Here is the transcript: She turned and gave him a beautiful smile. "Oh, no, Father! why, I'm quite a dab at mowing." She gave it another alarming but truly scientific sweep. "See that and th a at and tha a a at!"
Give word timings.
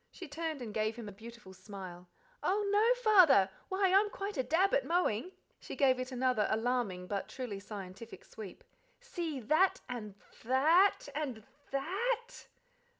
She 0.09 0.27
turned 0.27 0.63
and 0.63 0.73
gave 0.73 0.95
him 0.95 1.07
a 1.07 1.11
beautiful 1.11 1.53
smile. 1.53 2.07
"Oh, 2.41 2.67
no, 2.71 3.01
Father! 3.03 3.51
why, 3.69 3.93
I'm 3.93 4.09
quite 4.09 4.35
a 4.35 4.41
dab 4.41 4.73
at 4.73 4.83
mowing." 4.83 5.31
She 5.59 5.75
gave 5.75 5.99
it 5.99 6.11
another 6.11 6.47
alarming 6.49 7.05
but 7.05 7.29
truly 7.29 7.59
scientific 7.59 8.25
sweep. 8.25 8.63
"See 8.99 9.39
that 9.39 9.79
and 9.87 10.15
th 10.41 10.45
a 10.51 10.55
at 10.55 11.07
and 11.13 11.43
tha 11.69 11.77
a 11.77 11.81
a 11.81 12.13
at!" 12.13 12.47